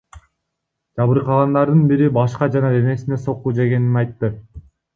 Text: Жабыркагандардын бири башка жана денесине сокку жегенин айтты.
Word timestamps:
Жабыркагандардын 1.01 1.85
бири 1.93 2.09
башка 2.17 2.49
жана 2.57 2.73
денесине 2.79 3.23
сокку 3.27 3.57
жегенин 3.61 4.05
айтты. 4.05 4.35